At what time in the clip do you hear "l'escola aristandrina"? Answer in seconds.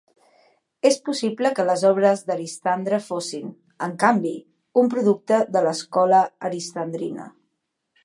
5.69-7.33